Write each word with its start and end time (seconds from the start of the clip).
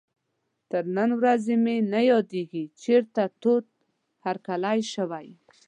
تر 0.69 0.83
نن 0.97 1.09
ورځې 1.19 1.55
مې 1.63 1.75
نه 1.93 2.01
یادېږي 2.11 2.63
چېرته 2.83 3.23
تود 3.41 3.65
هرکلی 4.25 4.79
شوی. 4.93 5.27